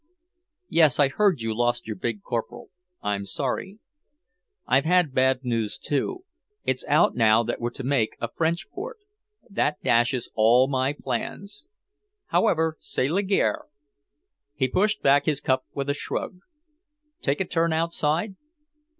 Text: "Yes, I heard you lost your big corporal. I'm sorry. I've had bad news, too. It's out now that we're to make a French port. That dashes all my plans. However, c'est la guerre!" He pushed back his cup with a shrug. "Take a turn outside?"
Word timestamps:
"Yes, 0.69 0.99
I 0.99 1.09
heard 1.09 1.43
you 1.43 1.55
lost 1.55 1.85
your 1.85 1.95
big 1.95 2.23
corporal. 2.23 2.71
I'm 3.03 3.23
sorry. 3.23 3.77
I've 4.65 4.83
had 4.85 5.13
bad 5.13 5.41
news, 5.43 5.77
too. 5.77 6.25
It's 6.63 6.83
out 6.85 7.13
now 7.15 7.43
that 7.43 7.61
we're 7.61 7.69
to 7.69 7.83
make 7.83 8.15
a 8.19 8.27
French 8.27 8.67
port. 8.71 8.97
That 9.47 9.77
dashes 9.83 10.31
all 10.33 10.67
my 10.67 10.91
plans. 10.93 11.67
However, 12.29 12.77
c'est 12.79 13.09
la 13.09 13.21
guerre!" 13.21 13.65
He 14.55 14.67
pushed 14.67 15.03
back 15.03 15.25
his 15.25 15.39
cup 15.39 15.65
with 15.71 15.87
a 15.87 15.93
shrug. 15.93 16.39
"Take 17.21 17.39
a 17.39 17.45
turn 17.45 17.71
outside?" 17.71 18.33